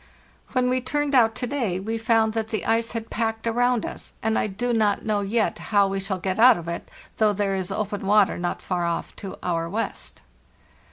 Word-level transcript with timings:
"When 0.53 0.67
we 0.67 0.81
turned 0.81 1.13
out 1.13 1.35
to 1.35 1.45
day 1.45 1.79
we 1.79 1.99
found 1.99 2.33
that 2.33 2.47
the 2.47 2.65
ice 2.65 2.87
349 2.93 3.13
FARTHEST 3.13 3.13
NORTH 3.13 3.21
had 3.21 3.21
packed 3.21 3.47
around 3.47 3.85
us, 3.85 4.13
and 4.23 4.39
I 4.39 4.47
do 4.47 4.73
not 4.73 5.05
know 5.05 5.21
yet 5.21 5.59
how 5.59 5.87
we 5.87 5.99
shall 5.99 6.17
get 6.17 6.39
out 6.39 6.57
of 6.57 6.67
it, 6.67 6.89
though 7.17 7.33
there 7.33 7.55
is 7.55 7.71
open 7.71 8.07
water 8.07 8.39
not 8.39 8.63
far 8.63 8.83
off 8.87 9.15
to 9.17 9.37
our 9.43 9.69
west. 9.69 10.23